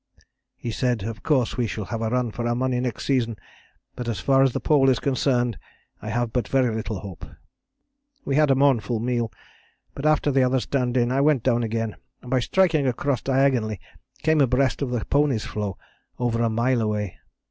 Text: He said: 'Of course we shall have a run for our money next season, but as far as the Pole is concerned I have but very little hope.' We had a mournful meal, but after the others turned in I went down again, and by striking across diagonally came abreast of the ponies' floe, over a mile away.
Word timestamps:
He 0.57 0.71
said: 0.71 1.03
'Of 1.03 1.21
course 1.21 1.57
we 1.57 1.67
shall 1.67 1.85
have 1.85 2.01
a 2.01 2.09
run 2.09 2.31
for 2.31 2.47
our 2.47 2.55
money 2.55 2.79
next 2.79 3.05
season, 3.05 3.35
but 3.95 4.07
as 4.07 4.19
far 4.19 4.41
as 4.41 4.51
the 4.51 4.59
Pole 4.59 4.89
is 4.89 4.97
concerned 4.97 5.59
I 6.01 6.09
have 6.09 6.33
but 6.33 6.47
very 6.47 6.73
little 6.73 7.01
hope.' 7.01 7.27
We 8.25 8.35
had 8.35 8.49
a 8.49 8.55
mournful 8.55 8.99
meal, 8.99 9.31
but 9.93 10.07
after 10.07 10.31
the 10.31 10.41
others 10.43 10.65
turned 10.65 10.97
in 10.97 11.11
I 11.11 11.21
went 11.21 11.43
down 11.43 11.61
again, 11.61 11.97
and 12.23 12.31
by 12.31 12.39
striking 12.39 12.87
across 12.87 13.21
diagonally 13.21 13.79
came 14.23 14.41
abreast 14.41 14.81
of 14.81 14.89
the 14.89 15.05
ponies' 15.05 15.45
floe, 15.45 15.77
over 16.17 16.41
a 16.41 16.49
mile 16.49 16.81
away. 16.81 17.19